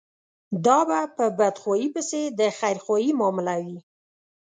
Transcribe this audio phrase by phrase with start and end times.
[0.65, 3.77] دا به په بدخواهي پسې د خيرخواهي معامله وي.